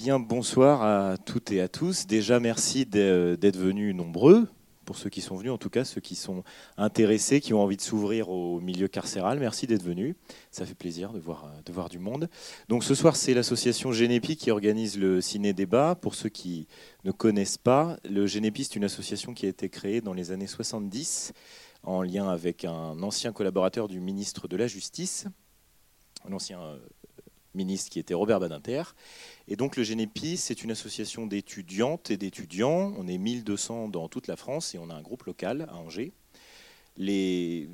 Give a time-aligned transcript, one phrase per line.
[0.00, 2.06] Bonsoir à toutes et à tous.
[2.06, 4.48] Déjà, merci d'être venus nombreux,
[4.84, 6.44] pour ceux qui sont venus, en tout cas ceux qui sont
[6.76, 9.40] intéressés, qui ont envie de s'ouvrir au milieu carcéral.
[9.40, 10.14] Merci d'être venus.
[10.52, 12.30] Ça fait plaisir de voir, de voir du monde.
[12.68, 15.96] Donc ce soir, c'est l'association Génépi qui organise le ciné-débat.
[15.96, 16.68] Pour ceux qui
[17.02, 20.46] ne connaissent pas, le Génépi, c'est une association qui a été créée dans les années
[20.46, 21.32] 70
[21.82, 25.26] en lien avec un ancien collaborateur du ministre de la Justice,
[26.24, 26.78] un ancien euh,
[27.58, 28.82] ministre qui était Robert Badinter.
[29.48, 32.94] Et donc le Génépi, c'est une association d'étudiantes et d'étudiants.
[32.96, 36.12] On est 1200 dans toute la France et on a un groupe local à Angers.
[36.96, 37.68] Les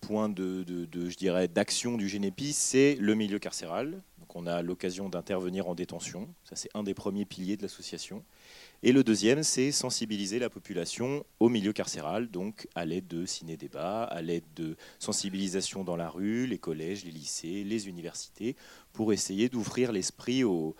[0.00, 4.02] points de, je dirais, d'action du Génépi, c'est le milieu carcéral.
[4.38, 6.28] On a l'occasion d'intervenir en détention.
[6.44, 8.22] Ça, c'est un des premiers piliers de l'association.
[8.82, 14.04] Et le deuxième, c'est sensibiliser la population au milieu carcéral, donc à l'aide de ciné-débats,
[14.04, 18.56] à l'aide de sensibilisation dans la rue, les collèges, les lycées, les universités,
[18.92, 20.76] pour essayer d'ouvrir l'esprit aux,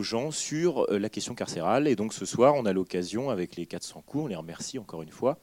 [0.00, 1.88] gens sur euh, la question carcérale.
[1.88, 5.02] Et donc ce soir, on a l'occasion, avec les 400 coups, on les remercie encore
[5.02, 5.40] une fois,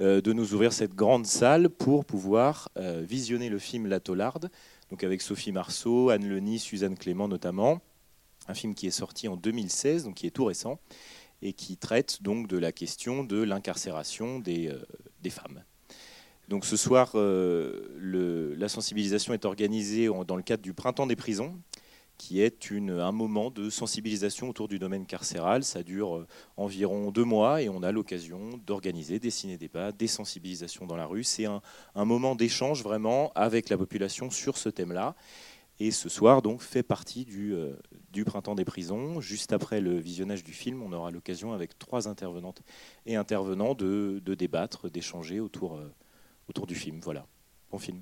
[0.00, 4.50] euh, de nous ouvrir cette grande salle pour pouvoir euh, visionner le film La Tollarde,
[4.90, 7.80] donc avec Sophie Marceau, Anne Leni, Suzanne Clément notamment,
[8.48, 10.78] un film qui est sorti en 2016, donc qui est tout récent,
[11.42, 15.64] et qui traite donc de la question de l'incarcération des, euh, femmes.
[16.48, 21.58] Donc ce soir, euh, la sensibilisation est organisée dans le cadre du Printemps des prisons,
[22.18, 25.64] qui est un moment de sensibilisation autour du domaine carcéral.
[25.64, 30.86] Ça dure euh, environ deux mois et on a l'occasion d'organiser des ciné-débats, des sensibilisations
[30.86, 31.24] dans la rue.
[31.24, 31.60] C'est un,
[31.94, 35.14] moment d'échange vraiment avec la population sur ce thème-là.
[35.78, 37.74] Et ce soir, donc, fait partie du, euh,
[38.10, 39.20] du, Printemps des prisons.
[39.20, 42.62] Juste après le visionnage du film, on aura l'occasion, avec trois intervenantes
[43.04, 45.92] et intervenants, de, de débattre, d'échanger autour, euh,
[46.48, 47.00] autour du film.
[47.00, 47.26] Voilà.
[47.70, 48.00] Bon film.